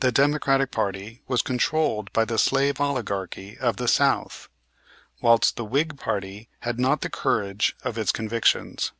[0.00, 4.50] The Democratic party was controlled by the slave oligarchy of the South,
[5.22, 8.92] whilst the Whig party had not the courage of its convictions.